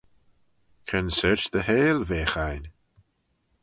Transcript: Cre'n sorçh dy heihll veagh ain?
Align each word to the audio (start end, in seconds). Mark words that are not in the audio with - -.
Cre'n 0.87 1.09
sorçh 1.17 1.47
dy 1.53 1.61
heihll 1.67 2.01
veagh 2.09 2.37
ain? 2.47 2.63